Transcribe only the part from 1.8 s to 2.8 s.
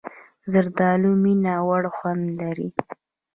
خوند لري.